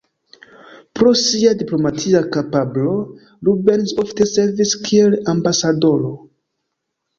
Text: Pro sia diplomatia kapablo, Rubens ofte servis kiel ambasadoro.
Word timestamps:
Pro 0.99 1.11
sia 1.25 1.51
diplomatia 1.59 2.21
kapablo, 2.37 2.95
Rubens 3.51 3.95
ofte 4.07 4.29
servis 4.33 4.75
kiel 4.89 5.21
ambasadoro. 5.37 6.13